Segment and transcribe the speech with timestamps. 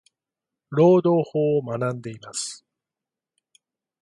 [0.71, 2.65] 労働法を学んでいます。。